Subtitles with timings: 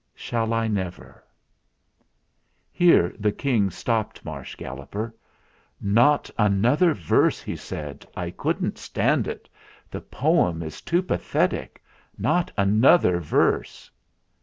[0.15, 1.23] "Shall I never?"
[2.71, 5.15] Here the King stopped Marsh Galloper.
[5.79, 8.07] "Not another verse," he said.
[8.17, 9.47] "I couldn't stand it.
[9.91, 11.83] The poem is too pathetic.
[12.17, 13.91] Not an other verse."